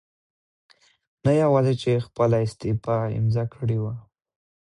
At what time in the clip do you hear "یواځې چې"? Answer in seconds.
1.41-2.03